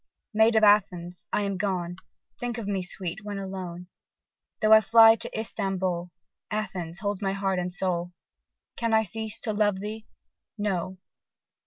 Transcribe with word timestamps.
Maid 0.33 0.55
of 0.55 0.63
Athens! 0.63 1.27
I 1.31 1.41
am 1.43 1.57
gone: 1.57 1.97
Think 2.39 2.57
of 2.57 2.65
me, 2.65 2.81
sweet! 2.81 3.23
when 3.23 3.37
alone. 3.37 3.85
Though 4.59 4.73
I 4.73 4.81
fly 4.81 5.15
to 5.17 5.29
Istambol, 5.39 6.09
Athens 6.49 6.97
holds 7.01 7.21
my 7.21 7.33
heart 7.33 7.59
and 7.59 7.71
soul: 7.71 8.11
Can 8.75 8.95
I 8.95 9.03
cease 9.03 9.39
to 9.41 9.53
love 9.53 9.79
thee? 9.79 10.07
No! 10.57 10.97